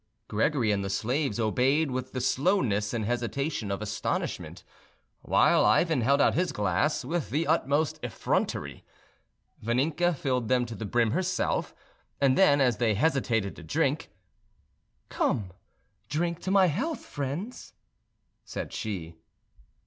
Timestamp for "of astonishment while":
3.69-5.63